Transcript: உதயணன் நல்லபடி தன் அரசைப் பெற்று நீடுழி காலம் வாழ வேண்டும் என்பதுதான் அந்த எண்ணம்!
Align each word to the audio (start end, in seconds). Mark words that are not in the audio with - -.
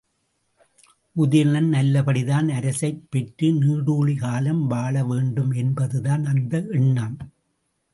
உதயணன் 1.15 1.67
நல்லபடி 1.67 2.23
தன் 2.23 2.49
அரசைப் 2.51 3.03
பெற்று 3.09 3.49
நீடுழி 3.59 4.17
காலம் 4.17 4.67
வாழ 4.67 5.03
வேண்டும் 5.05 5.51
என்பதுதான் 5.57 6.25
அந்த 6.25 6.53
எண்ணம்! 6.71 7.17